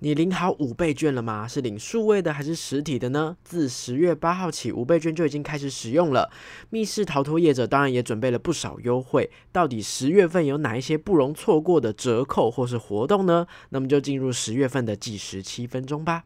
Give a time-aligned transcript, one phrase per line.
[0.00, 1.46] 你领好五倍券了吗？
[1.48, 3.36] 是领数位的还是实体的呢？
[3.42, 6.30] 自十月八号起，五倍券就已经开始使用了。
[6.70, 9.28] 密室逃脱业者当然也准备了不少优惠。
[9.50, 13.46] 到底十月份有哪一些不容错过的折扣或是活动呢？
[13.70, 16.24] 那么就进入十月份的计时七分钟吧。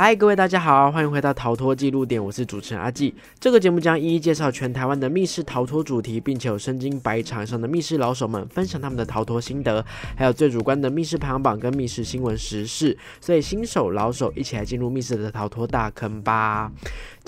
[0.00, 3.12] 嗨，各位大家好，欢迎回到逃脱记录点，我是主持人阿纪。
[3.40, 9.84] 这个节目将一一介绍全台湾的密室逃脱主题，并且有身经百场以上的密室老手们分享他们的逃脱心得，
[10.16, 12.96] 还有最主观的密室排行榜跟密室新闻时事。
[13.20, 16.70] 所以新手老手一起来进入密室的逃脱大坑吧。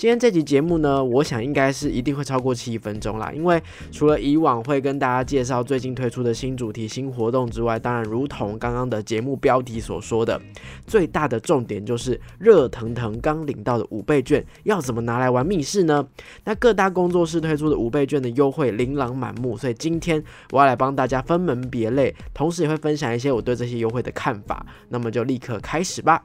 [0.01, 10.41] 今天这集节目呢，我想应该是一定会超过七分钟啦，因为除了以往会跟大家介绍最近推出的新主题、新活动之外，当然如同刚刚的节目标题所说的，
[10.87, 16.07] 最大的重点就是热腾腾刚领到的五倍券要怎么拿来玩密室呢？
[16.45, 24.65] 那各大工作室推出的五倍券的优惠琳琅满目，所以今天我要来帮大家分门别类，同时也会分享一些我对这些优惠的看法。
[24.89, 26.23] 那么就立刻开始吧。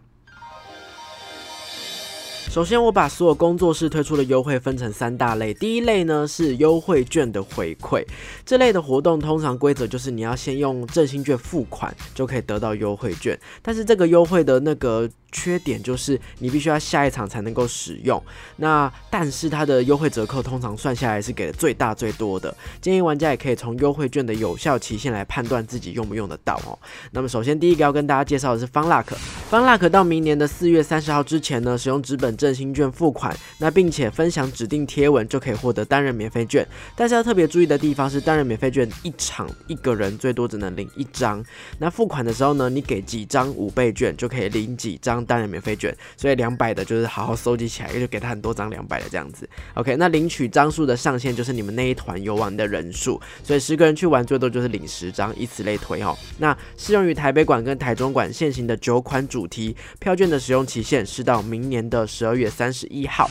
[2.56, 5.52] 首先，我把所有工作室推出的优惠分成三大类。
[5.52, 8.02] 第一类呢是优惠券的回馈，
[8.46, 15.06] 这类的活动通常规则就是你要先用振兴券付款就可以得到优惠券，但是这个优惠的那个。
[15.32, 18.22] 缺点就是你必须要下一场才能够使用，
[18.56, 26.78] 那但是它的优惠折扣通常算下来是给的最大最多的，建议玩家也可以从优惠券的有效期限来判断自己用不用得到哦。
[27.10, 29.04] 那么首先第一个要跟大家介绍的是方 luck，
[29.50, 36.64] 方 luck 到明年的四月三十号之前呢，使用纸本振兴券付款，那并且分享指定贴文就可以获得单人免费券。
[36.94, 41.44] 但是要特别注意的地方是，单人免费券一场一个人最多只能领一张，
[41.78, 45.16] 那付款的时候呢，你给几张五倍券就可以领几张。
[45.26, 49.48] 单人免费券，所以两百的就是好好收集起来，就给他很多张两百的这样子。
[49.74, 56.16] OK，那领取张数的上限就是你们那一团游玩的人数，所以十个人去玩最多就是领十张，以此类推哦。
[56.38, 63.30] 那适用于台北馆跟台中馆现行的九款主题票券的使用期限是到明年的十二月三十一号。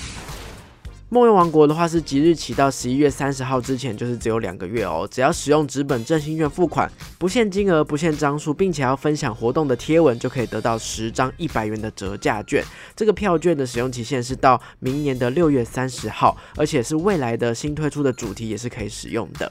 [1.10, 5.08] 梦游王国的话是即日起到十一月三十号之前，就是只有两个月哦。
[5.10, 12.66] 只要使用纸本振兴券付款，不限金额、不限张数，并且要分享活动的贴文，就可以得到十张一百元的折价券。
[12.96, 19.50] 这个票券的使用期限是到明年的六月三十号，而且是未来的新推出的主题也是可以使用的。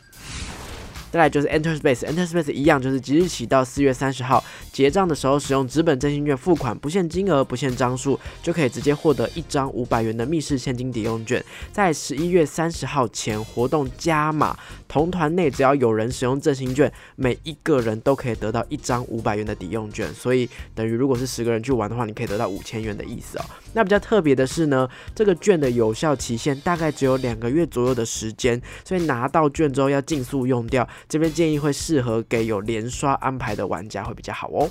[1.15, 4.43] 再来就是 Enter Space，Enter Space 一样，就是即日起到四月三十号
[4.73, 11.41] 结账的时候，使用纸本振兴券付款，不限金额，不限张数，就可以直接获得一张五百元的密室现金抵用券。
[11.71, 14.59] 在十一月三十号前活动加码，
[14.89, 20.13] 同团内只要有人使用振兴券，每一个人都可以得到一张五百元的抵用券。
[20.13, 23.45] 所以等于如果是十个人去玩的话，你可以得到五千元的意思哦。
[23.75, 30.89] 那比较特别的是呢，这个券的有效期限大概只有两个月左右的时间，所以拿到券之后要尽速用掉。
[31.09, 34.71] 这边建议会适合给有连刷安排的玩家会比较好哦。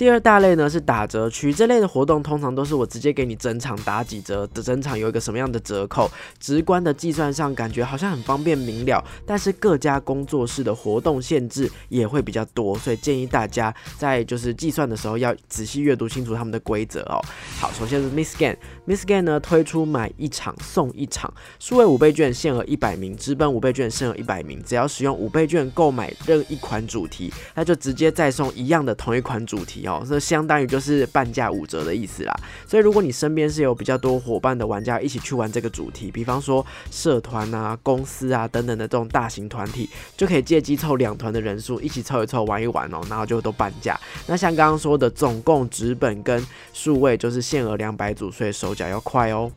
[0.00, 17.20] 第二大类呢是打折区，这类的活动通常都是我直接给你整场打几折的，整场有一个什么样的折扣，直观的计算上感觉好像很方便明了，但是各家工作室的活动限制也会比较多，所以建议大家在就是计算的时候要仔细阅读清楚他们的规则哦。
[17.58, 29.89] 好，首先是 Miss Gan，Miss Gan 呢推出买一场送一场，数位五倍券限额一百名，直本五倍券限额一百名，只要使用五倍券购买任一款主题，那就直接再送一样的同一款主题哦。
[29.90, 32.34] 哦，这相当于就是半价五折的意思啦。
[32.66, 43.98] 所以如果你身边是有比较多伙伴的玩家一起去玩这个主题，比方说社团啊、公司啊等等的这种大型团体，就可以借机凑两团的人数，一起凑一凑玩一玩哦，然后就都半价。
[44.26, 49.50] 那像刚刚说的，总共纸本跟数位就是限额两百组，所以手脚要快哦。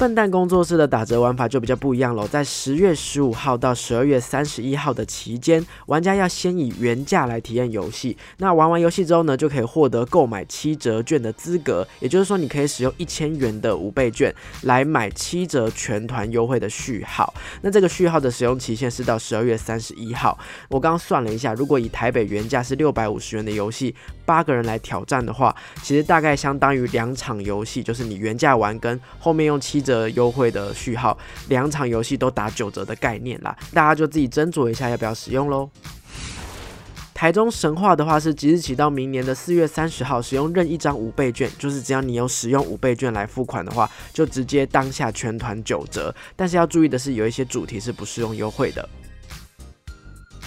[0.00, 8.16] 笨蛋工作室的打折玩法就比较不一样喽，在十月十五号到十二月三十一号的期间，玩家要先以原价来体验游戏。
[8.38, 11.86] 那玩完游戏之后呢，就可以获得购买七折券的资格。
[11.98, 17.34] 也就是说，你可以使用一千元的五倍券来买七折全团优惠的序号。
[17.60, 20.38] 那这个序号的使用期限是到十二月三十一号。
[20.70, 23.94] 我刚刚算了一下，如果以台北原价是六百五十元的游戏，
[24.24, 29.89] 八个人来挑战的话，其实大概相当于两场游戏，就是你原价玩跟后面用七折。
[29.90, 35.68] 的优惠的序号，两场游戏都打九折的概念啦，大家就自己斟酌一下要不要使用喽。
[37.12, 46.14] 台中神话的话是即日起到明年的四月三十号，使用任一张五倍券，就是只要你有使用五倍券来付款的话，就直接当下全团九折。
[46.34, 48.88] 但是要注意的是，有一些主题是不适用优惠的。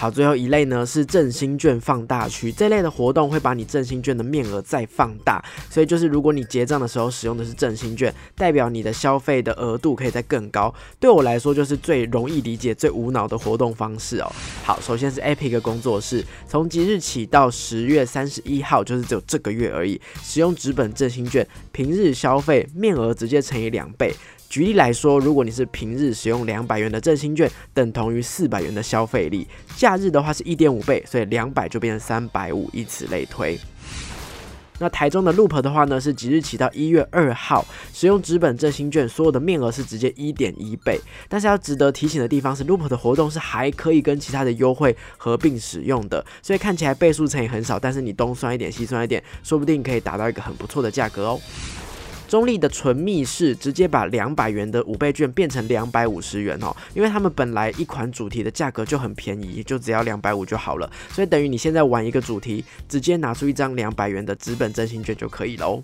[0.03, 10.75] 好，最后一类呢是振兴券放大区，这类的活动会把你振兴券的面额再放大，所以就是如果你结账的时候使用的是振兴券，代表你的消费的额度可以再更高。
[11.00, 14.29] 对我来说就是最容易理解、最无脑的活动方式哦。
[14.65, 24.13] 好，首先是 Epic 工作室，从即日起到十月三十一号，就是只有这个月而已，使用纸本振兴券，平日消费面额直接乘以两倍。
[24.53, 33.59] 举例来说，如果你是平日使用两百元的振兴券，等同于四百元的消费力；假日的话是一点五倍，所以两百就变成三百五，以此类推。
[34.77, 37.65] 那台中的 Loop 的话呢，是即日起到一月二号，
[37.95, 41.01] 使用纸本振兴券，所有的面额是直接一点一倍。
[41.27, 51.41] 但是要值得提醒的地方是，Loop 的活动是还可以跟其他的优惠合并使用的，所以看起来倍数乘以很少，但是你东算一点西算一点，说不定可以达到一个很不错的价格哦。
[52.33, 65.83] 中立的纯密室直接把两百元的五倍券变成两百五十元哦，因为他们本来一款主题的价格就很便宜，就只要两百五就好了，所以等于你现在玩一个主题，直接拿出一张两百元的纸本真心券就可以喽。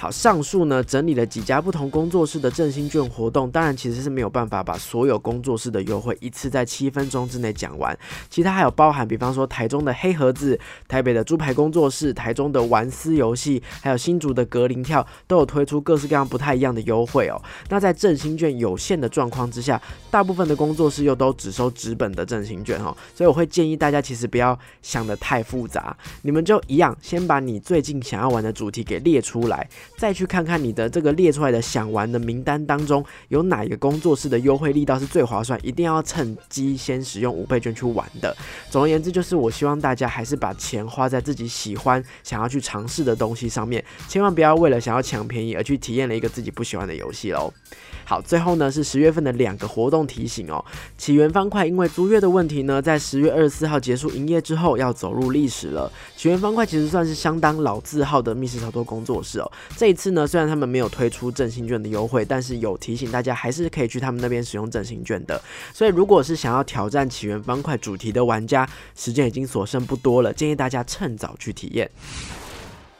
[0.00, 7.98] 好，上述呢整理了几家不同工作室的振兴券活动，当然其实是没有办法把所有工作室的优惠一次在七分钟之内讲完。
[8.30, 10.56] 其他还有包含，比方说台中的黑盒子、
[10.86, 17.42] 台北的猪排工作室、台中的玩思游戏，还有新竹的格林跳，都有推出各式各样不太一样的优惠哦。
[17.68, 29.68] 那在振兴券有限的状况之下，大部分的工作室又都只收纸本的振兴券哦，所以我会建议大家其实不要想的太复杂，你们就一样，先把你最近想要玩的主题给列出来。
[29.98, 38.34] 再去看看你的这个列出来的想玩的名单当中，有哪一个工作室的优惠力道是最划算，一定要趁机先使用五倍券去玩的。
[38.70, 47.52] 总而言之，就是我希望大家还是把钱花在自己喜欢、想要去尝试的东西上面，千万不要为了想要抢便宜而去体验了一个自己不喜欢的游戏喽。
[48.04, 50.64] 好，最后呢是十月份的两个活动提醒哦。
[50.96, 55.92] 起源方块因为租约的问题呢，在十月二十四号结束营业之后要走入历史了。
[56.16, 59.52] 起源方块其实算是相当老字号的密室逃脱工作室哦。
[59.76, 65.40] 这这次呢，虽然他们没有推出振兴券的优惠，但是有提醒大家还是可以去他们那边使用振兴券的。
[65.72, 71.90] 所以如果是想要挑战起源方块主题的玩家，时间已经所剩不多了，建议大家趁早去体验。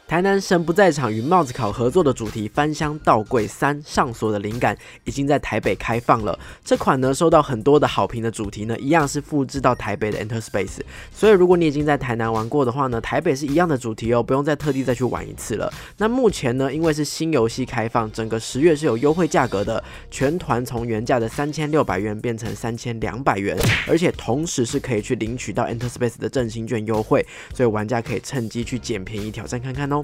[0.08, 4.74] 台南神不在场与帽子考合作的主题《翻箱倒柜三上锁》的灵感
[5.04, 6.36] 已经在台北开放了。
[6.64, 10.78] 这款呢受到很多的好评的主题呢，一样是复制到台北的 Enter Space。
[11.12, 15.70] 所以如果你已经在台南玩过的话呢，台北是一样的主题哦，不用再特地再去玩一次了。
[15.98, 23.54] 那目前呢，因为是新游戏开放，整个十月是有优惠价格的，全团从原价的三千六百元变成三千两百元，
[23.86, 29.97] 而且同时是可以去领取到 Enter Space 的振兴券优惠，所以玩家可以趁机去捡便宜挑战看看哦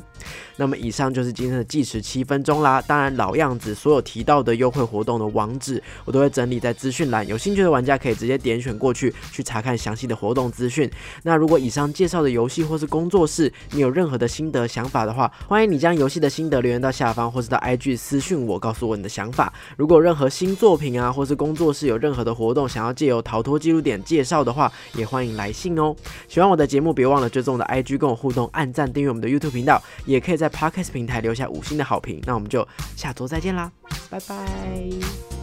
[0.56, 2.80] 那么以上就是今天的计时七分钟啦。
[2.82, 7.26] 当然老样子，所有提到的优惠活动的网址，我都会整理在资讯栏。
[7.26, 10.90] 有兴趣的玩家可以直接点选过去，去查看详细的活动资讯。
[11.24, 19.52] 那如果以上介绍的游戏或是工作室，你有任何的心得想法的话，欢迎你将游戏的心得留言到下方，或是到 IG 私讯我，告诉我你的想法。
[19.76, 25.94] 如果任何新作品啊，或是工作室有任何的活动想要借由逃脱记录点介绍的话，也欢迎来信哦。
[26.28, 29.82] 喜欢我的节目，别忘了追踪我的 IG 跟我互动，按赞订阅我们的 YouTube 频道。
[30.04, 32.66] 也可以在 Podcast 平台留下五星的好评，那我们就
[32.96, 33.70] 下周再见啦，
[34.10, 35.33] 拜拜。